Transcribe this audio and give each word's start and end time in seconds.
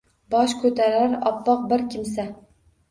Bosh 0.35 0.55
ko’tarar 0.63 1.13
oppoq 1.33 1.71
bir 1.75 1.89
kimsa. 1.95 2.29